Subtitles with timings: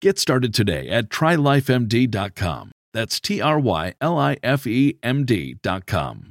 [0.00, 2.70] Get started today at trylifemd.com.
[2.94, 6.30] That's T R Y L I F E M D.com.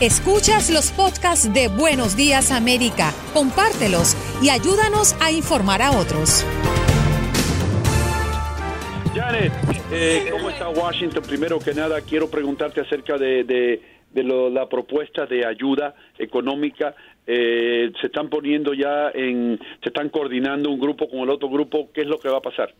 [0.00, 6.44] Escuchas los podcasts de Buenos Días América, compártelos y ayúdanos a informar a otros.
[9.12, 9.52] Janet,
[9.90, 11.24] eh, ¿cómo está Washington?
[11.24, 16.94] Primero que nada, quiero preguntarte acerca de, de, de lo- la propuesta de ayuda económica.
[17.30, 21.90] Eh, se están poniendo ya en, se están coordinando un grupo con el otro grupo.
[21.92, 22.74] ¿Qué es lo que va a pasar?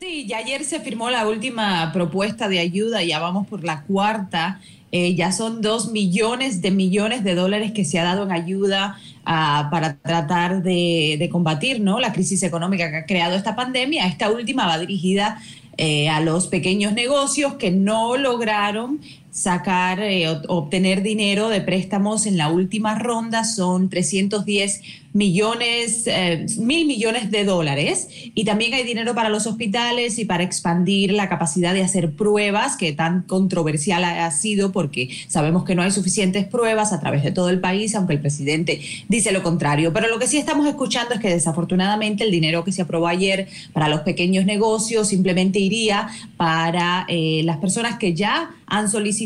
[0.00, 4.60] Sí, ya ayer se firmó la última propuesta de ayuda, ya vamos por la cuarta.
[4.92, 8.96] Eh, ya son dos millones de millones de dólares que se ha dado en ayuda
[9.24, 11.98] ah, para tratar de, combatir ¿no?
[11.98, 14.06] la crisis económica que ha creado esta pandemia.
[14.06, 15.42] Esta última va dirigida
[15.76, 19.00] eh, a los pequeños negocios que no lograron
[19.30, 23.44] sacar, eh, obtener dinero de préstamos en la última ronda.
[23.44, 24.80] Son 310
[25.12, 28.08] millones, eh, mil millones de dólares.
[28.34, 32.76] Y también hay dinero para los hospitales y para expandir la capacidad de hacer pruebas,
[32.76, 37.22] que tan controversial ha, ha sido porque sabemos que no hay suficientes pruebas a través
[37.22, 39.92] de todo el país, aunque el presidente dice lo contrario.
[39.92, 43.48] Pero lo que sí estamos escuchando es que desafortunadamente el dinero que se aprobó ayer
[43.72, 49.17] para los pequeños negocios simplemente iría para eh, las personas que ya han solicitado,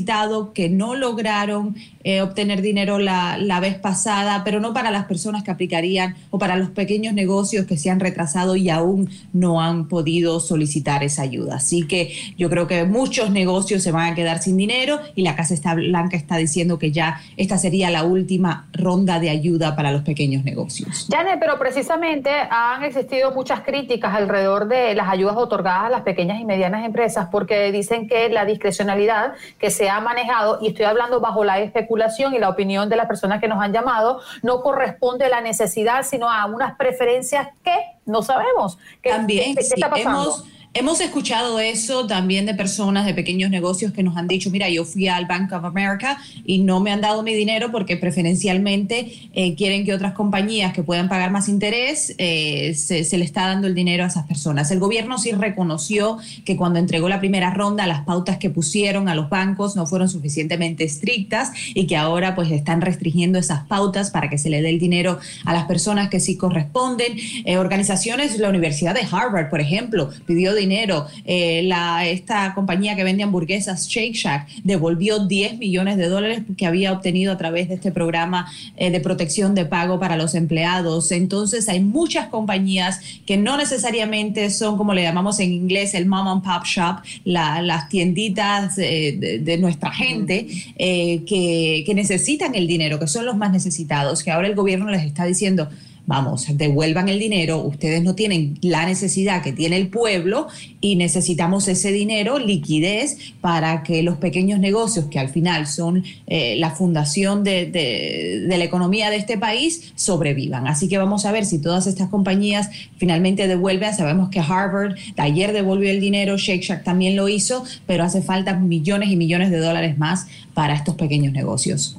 [0.52, 5.42] que no lograron eh, obtener dinero la, la vez pasada, pero no para las personas
[5.42, 9.86] que aplicarían o para los pequeños negocios que se han retrasado y aún no han
[9.88, 11.56] podido solicitar esa ayuda.
[11.56, 15.36] Así que yo creo que muchos negocios se van a quedar sin dinero y la
[15.36, 19.92] Casa está- Blanca está diciendo que ya esta sería la última ronda de ayuda para
[19.92, 21.06] los pequeños negocios.
[21.10, 26.40] Janet, pero precisamente han existido muchas críticas alrededor de las ayudas otorgadas a las pequeñas
[26.40, 31.20] y medianas empresas porque dicen que la discrecionalidad que se ha manejado, y estoy hablando
[31.20, 31.91] bajo la especulación
[32.34, 36.02] y la opinión de las personas que nos han llamado, no corresponde a la necesidad,
[36.04, 38.78] sino a unas preferencias que no sabemos.
[39.02, 40.22] ¿Qué, También, qué- qué sí, está pasando?
[40.22, 40.44] hemos,
[40.74, 44.84] hemos escuchado eso también de personas de pequeños negocios que nos han dicho, mira, yo
[44.84, 49.54] fui al Bank of America y no me han dado mi dinero porque preferencialmente eh,
[49.54, 53.66] quieren que otras compañías que puedan pagar más interés, eh, se, se le está dando
[53.66, 54.70] el dinero a esas personas.
[54.70, 59.14] El gobierno sí reconoció que cuando entregó la primera ronda, las pautas que pusieron a
[59.14, 64.30] los bancos no fueron suficientemente estrictas y que ahora pues están restringiendo esas pautas para
[64.30, 67.12] que se le dé el dinero a las personas que sí corresponden.
[67.44, 71.06] Eh, organizaciones, la Universidad de Harvard, por ejemplo, pidió dinero.
[71.24, 71.68] Eh,
[72.06, 77.32] esta compañía que vende hamburguesas, Shake Shack, devolvió 10 millones de dólares que había obtenido
[77.32, 81.12] a través de este programa eh, de protección de pago para los empleados.
[81.12, 86.28] Entonces hay muchas compañías que no necesariamente son como le llamamos en inglés el mom
[86.28, 93.26] and pop shop, las tienditas de, de, nuestra gente que necesitan el dinero, que son
[93.26, 95.68] los más necesitados, que ahora el gobierno les está diciendo,
[96.06, 100.48] vamos, devuelvan el dinero, ustedes no tienen la necesidad que tiene el pueblo
[100.80, 106.56] y necesitamos ese dinero, liquidez, para que los pequeños negocios, que al final son eh,
[106.58, 110.66] la fundación de, de, la economía de este país, sobrevivan.
[110.66, 113.94] Así que vamos a ver si todas estas compañías finalmente devuelven.
[113.94, 118.54] Sabemos que Harvard ayer devolvió el dinero, Shake Shack también lo hizo, pero hace falta
[118.54, 121.96] millones y millones de dólares más para estos pequeños negocios.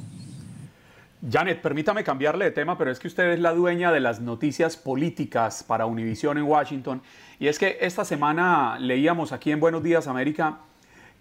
[1.30, 4.76] Janet, permítame cambiarle de tema, pero es que usted es la dueña de las noticias
[4.76, 7.00] políticas para Univision en Washington.
[7.38, 10.58] Y es que esta semana leíamos aquí en Buenos Días América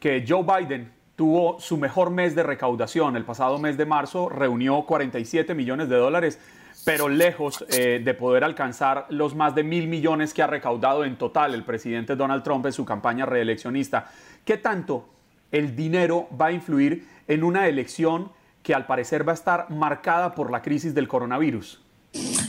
[0.02, 3.16] que Joe Biden tuvo su mejor mes de recaudación.
[3.16, 6.38] El pasado mes de marzo reunió 47 millones de dólares,
[6.84, 11.16] pero lejos eh, de poder alcanzar los más de mil millones que ha recaudado en
[11.16, 14.12] total el presidente Donald Trump en su campaña reeleccionista.
[14.44, 15.08] ¿Qué tanto
[15.50, 18.43] el dinero va a influir en una elección?
[18.64, 21.82] Que al parecer va a estar marcada por la crisis del coronavirus.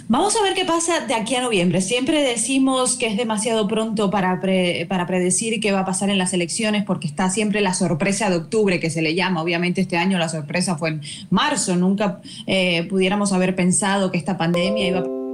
[0.09, 1.81] Vamos a ver qué pasa de aquí a noviembre.
[1.81, 4.41] Siempre decimos que es demasiado pronto para,
[4.89, 8.37] para predecir qué va a pasar en las elecciones porque está siempre la sorpresa de
[8.37, 9.43] octubre que se le llama.
[9.43, 11.01] Obviamente este año la sorpresa fue en
[11.31, 11.77] marzo.
[11.77, 15.25] Nunca eh, pudiéramos haber pensado que esta pandemia iba a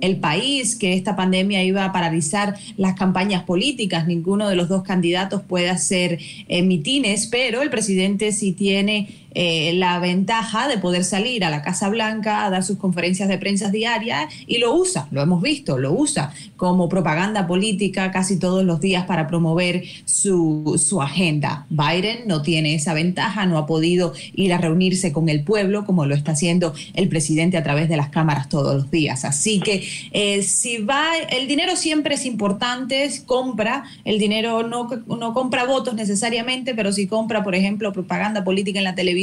[0.00, 4.06] el país, que esta pandemia iba a paralizar las campañas políticas.
[4.06, 6.18] Ninguno de los dos candidatos puede hacer
[6.48, 11.62] eh, mitines, pero el presidente sí tiene eh, la ventaja de poder salir a la
[11.62, 15.78] Casa Blanca a dar sus conferencias de prensa diarias y lo usa, lo hemos visto,
[15.78, 21.66] lo usa como propaganda política casi todos los días para promover su, su agenda.
[21.70, 26.06] Biden no tiene esa ventaja, no ha podido ir a reunirse con el pueblo como
[26.06, 29.24] lo está haciendo el presidente a través de las cámaras todos los días.
[29.24, 35.34] Así que eh, si va, el dinero siempre es importante, compra, el dinero no, no
[35.34, 39.19] compra votos necesariamente, pero si compra, por ejemplo, propaganda política en la televisión,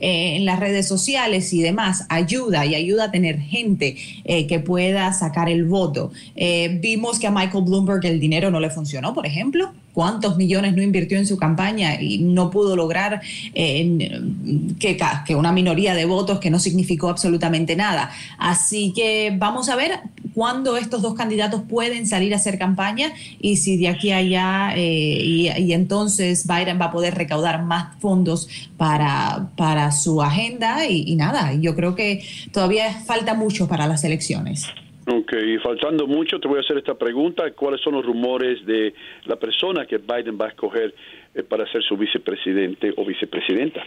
[0.00, 4.60] eh, en las redes sociales y demás, ayuda y ayuda a tener gente eh, que
[4.60, 6.12] pueda sacar el voto.
[6.36, 10.76] Eh, vimos que a Michael Bloomberg el dinero no le funcionó, por ejemplo cuántos millones
[10.76, 13.20] no invirtió en su campaña y no pudo lograr
[13.52, 18.12] que, que, una minoría de votos que no significó absolutamente nada.
[18.38, 19.98] Así que vamos a ver
[20.40, 23.08] cuándo estos dos candidatos pueden salir a hacer campaña
[23.42, 28.48] y si de aquí a allá y, entonces Biden va a poder recaudar más fondos
[28.78, 32.20] para para, su agenda y, nada, yo creo que
[32.54, 34.66] todavía falta mucho para las elecciones.
[35.06, 37.50] Ok, faltando mucho, te voy a hacer esta pregunta.
[37.50, 38.94] ¿Cuáles son los rumores de
[39.26, 40.94] la persona que Biden va a escoger
[41.34, 43.82] eh, para ser su vicepresidente o vicepresidenta?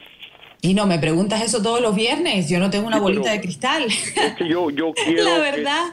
[0.65, 3.83] Y no me preguntas eso todos los viernes, yo no tengo una bolita de cristal.
[4.50, 5.88] yo, quiero la verdad,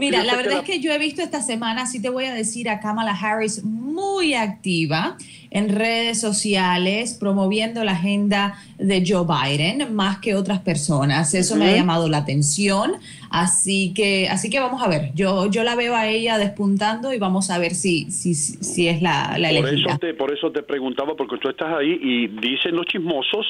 [0.00, 2.68] mira, la verdad es que yo he visto esta semana, sí te voy a decir,
[2.68, 5.16] a Kamala Harris muy activa
[5.52, 11.32] en redes sociales promoviendo la agenda de Joe Biden más que otras personas.
[11.32, 12.94] Eso me ha llamado la atención.
[13.30, 15.12] Así que, así que vamos a ver.
[15.14, 19.00] Yo, yo la veo a ella despuntando y vamos a ver si, si, si es
[19.02, 22.74] la, la por Eso te, por eso te preguntaba, porque tú estás ahí y dicen
[22.74, 23.46] los chismosos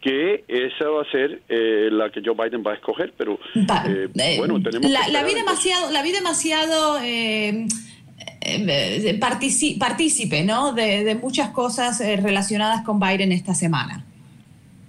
[0.00, 4.08] que esa va a ser eh, la que Joe Biden va a escoger, pero eh,
[4.14, 6.98] eh, bueno, tenemos la, la vi demasiado, la vi demasiado
[9.18, 10.72] partícipe, ¿no?
[10.72, 14.04] De, de, muchas cosas relacionadas con Biden esta semana.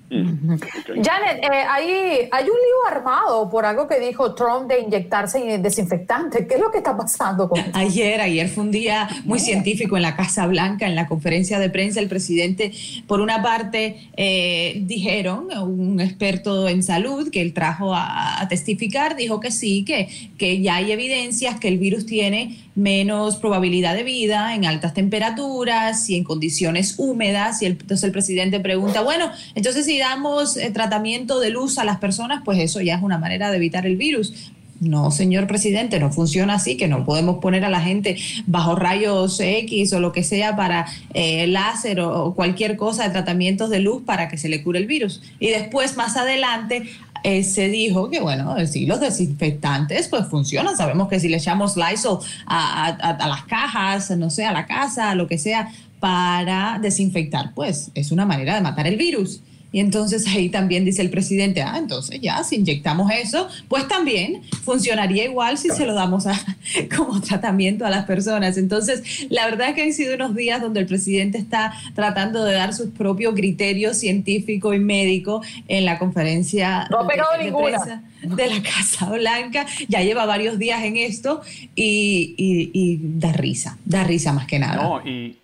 [0.10, 0.56] Mm.
[1.04, 6.48] Janet, eh, hay, hay un lío armado por algo que dijo Trump de inyectarse desinfectante.
[6.48, 10.04] ¿Qué es lo que está pasando con Ayer, ayer fue un día muy científico en
[10.04, 12.72] la Casa Blanca, en la conferencia de prensa, el presidente,
[13.06, 19.16] por una parte, eh, dijeron, un experto en salud que él trajo a, a, testificar,
[19.18, 24.04] dijo que sí, que, que ya hay evidencias que el virus tiene menos probabilidad de
[24.04, 27.64] vida en altas temperaturas y en condiciones húmedas.
[27.64, 31.98] Y entonces el presidente pregunta, bueno, entonces si damos eh, tratamiento de luz a las
[31.98, 34.52] personas, pues eso ya es una manera de evitar el virus.
[34.80, 39.40] No, señor presidente, no funciona así, que no podemos poner a la gente bajo rayos
[39.40, 44.04] X o lo que sea para eh, láser o, cualquier cosa de tratamientos de luz
[44.06, 45.24] para que se le cure el virus.
[45.40, 46.84] Y después, más adelante,
[47.28, 50.78] eh, se dijo que, bueno, sí, los desinfectantes pues funcionan.
[50.78, 55.14] Sabemos que si le echamos Lysol a, a, las cajas, no sé, a la casa,
[55.14, 55.70] lo que sea,
[56.00, 59.42] para desinfectar, pues es una manera de matar el virus.
[59.72, 64.42] Y entonces ahí también dice el presidente, ah, entonces ya, si inyectamos eso, pues también
[64.64, 66.34] funcionaría igual si se lo damos a,
[66.96, 68.58] como tratamiento a las personas.
[68.58, 72.54] Entonces, la verdad es que han sido unos días donde el presidente está tratando de
[72.54, 78.48] dar sus propios criterios científico y médico en la conferencia no de, de, prensa de
[78.48, 79.66] la Casa Blanca.
[79.90, 81.42] Ya lleva varios días en esto
[81.76, 84.82] y, y, y da risa, da risa más que nada.
[84.82, 85.38] No, y,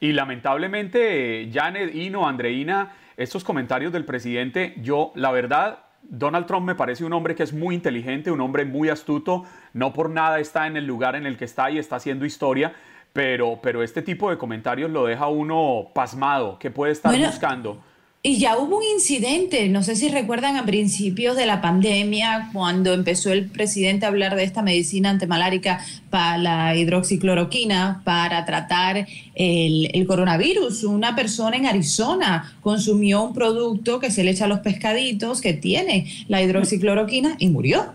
[0.00, 6.74] y lamentablemente, Janet, Ino, Andreina, estos comentarios del presidente, yo, la verdad, Donald Trump me
[6.74, 10.66] parece un hombre que es muy inteligente, un hombre muy astuto, no por nada está
[10.66, 12.72] en el lugar en el que está y está haciendo historia,
[13.12, 17.82] pero, pero este tipo de comentarios lo deja uno pasmado, que puede estar Bueno, buscando.
[18.22, 22.92] Y ya hubo un incidente, no sé si recuerdan a principios de la pandemia, cuando
[22.92, 29.90] empezó el presidente a hablar de esta medicina antimalárica para la hidroxicloroquina para tratar el,
[29.94, 30.84] el coronavirus.
[30.84, 35.54] Una persona en Arizona consumió un producto que se le echa a los pescaditos que
[35.54, 37.94] tiene la hidroxicloroquina y murió.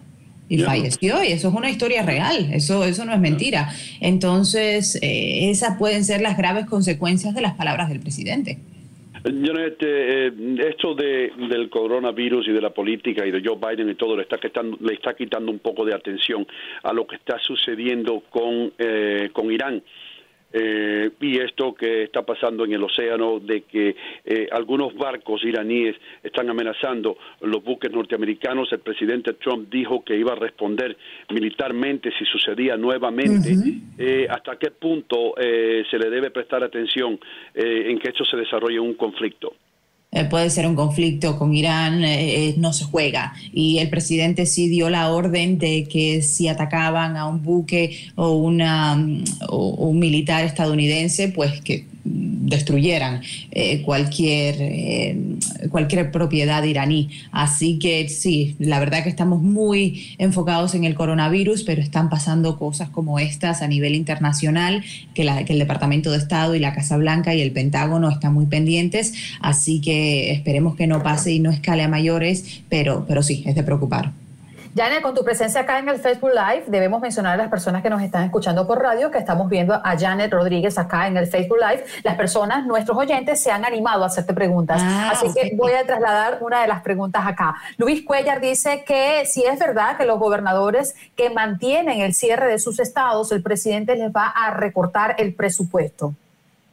[0.49, 3.71] Y falleció, y eso es una historia real, eso, eso no es mentira.
[3.99, 8.59] Entonces, eh, esas pueden ser las graves consecuencias de las palabras del presidente.
[9.25, 13.95] Janet, eh, esto de, del coronavirus y de la política y de Joe Biden y
[13.95, 16.45] todo le está quitando, le está quitando un poco de atención
[16.83, 19.81] a lo que está sucediendo con, eh, con Irán.
[20.57, 23.93] Eh, y esto que está pasando en el océano de que
[24.23, 28.71] eh, algunos barcos iraníes están amenazando los buques norteamericanos.
[28.71, 30.95] El presidente Trump dijo que iba a responder
[31.29, 33.53] militarmente si sucedía nuevamente.
[33.97, 37.19] Eh, ¿Hasta qué punto eh, se le debe prestar atención
[37.53, 39.53] eh, en que esto se desarrolle un conflicto?
[40.15, 43.33] Eh, puede ser un conflicto con Irán, eh, eh, no se juega.
[43.53, 48.31] Y el presidente sí dio la orden de que si atacaban a un buque o,
[48.31, 53.21] una, mm, o- un militar estadounidense, pues que destruyeran
[53.51, 55.17] eh, cualquier, eh,
[55.69, 57.09] cualquier propiedad iraní.
[57.31, 62.57] Así que sí, la verdad que estamos muy enfocados en el coronavirus, pero están pasando
[62.59, 64.83] cosas como estas a nivel internacional,
[65.15, 68.33] que, la- que el Departamento de Estado y la Casa Blanca y el Pentágono están
[68.33, 73.23] muy pendientes, así que esperemos que no pase y no escale a mayores, pero, pero
[73.23, 74.11] sí, es de preocupar.
[74.75, 77.89] Janet, con tu presencia acá en el Facebook Live, debemos mencionar a las personas que
[77.89, 81.59] nos están escuchando por radio que estamos viendo a Janet Rodríguez acá en el Facebook
[81.59, 81.85] Live.
[82.03, 84.81] Las personas, nuestros oyentes, se han animado a hacerte preguntas.
[84.83, 87.55] Ah, Así que voy a trasladar una de las preguntas acá.
[87.77, 92.59] Luis Cuellar dice que si es verdad que los gobernadores que mantienen el cierre de
[92.59, 96.15] sus estados, el presidente les va a recortar el presupuesto.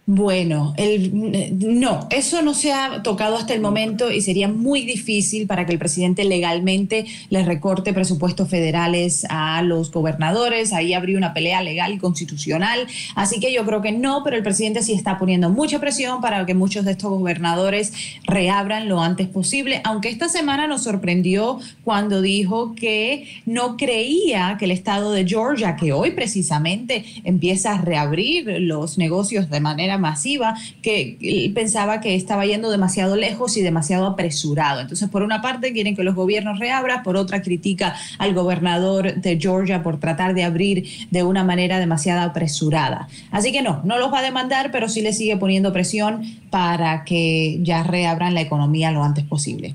[0.04, 5.46] Bueno, el, no, eso no se ha tocado hasta el momento y sería muy difícil
[5.46, 10.72] para que el presidente legalmente le recorte presupuestos federales a los gobernadores.
[10.72, 12.88] Ahí habría una pelea legal y constitucional.
[13.14, 16.44] Así que yo creo que no, pero el presidente sí está poniendo mucha presión para
[16.46, 17.92] que muchos de estos gobernadores
[18.24, 19.82] reabran lo antes posible.
[19.84, 25.76] Aunque esta semana nos sorprendió cuando dijo que no creía que el estado de Georgia,
[25.76, 32.46] que hoy precisamente empieza a reabrir los negocios de manera masiva, que pensaba que estaba
[32.46, 34.80] yendo demasiado lejos y demasiado apresurado.
[34.80, 39.38] Entonces, por una parte quieren que los gobiernos reabran, por otra critica al gobernador de
[39.40, 43.08] Georgia por tratar de abrir de una manera demasiado apresurada.
[43.30, 47.04] Así que no, no los va a demandar, pero sí le sigue poniendo presión para
[47.04, 49.74] que ya reabran la economía lo antes posible.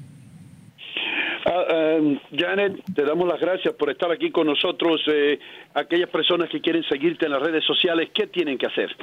[1.45, 5.01] Ah, eh, Janet, te damos las gracias por estar aquí con nosotros.
[5.07, 5.39] Eh,
[5.73, 8.93] aquellas personas que quieren seguirte en las redes sociales, ¿qué tienen que hacer?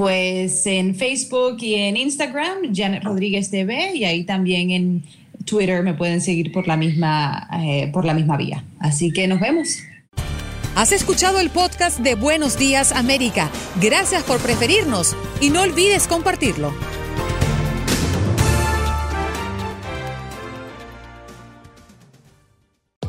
[0.00, 5.02] Pues en Facebook y en Instagram, Janet Rodríguez TV, y ahí también en
[5.44, 8.64] Twitter me pueden seguir por la misma, eh, por la misma vía.
[8.78, 9.80] Así que nos vemos.
[10.74, 13.50] Has escuchado el podcast de Buenos Días América.
[13.78, 16.72] Gracias por preferirnos y no olvides compartirlo.